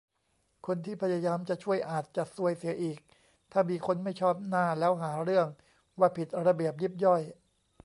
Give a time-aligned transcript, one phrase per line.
[0.65, 2.97] คนที่พยายามจะช่วยอาจจะซวยเสียอีก
[3.51, 5.47] ถ้ามีคนไม่ชอบหน้าแล้วหาเรื่อง
[5.99, 7.21] ว่าผิดระเบียบยิบย่อย